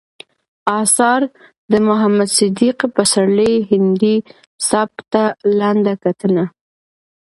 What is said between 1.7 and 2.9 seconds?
د محمد صديق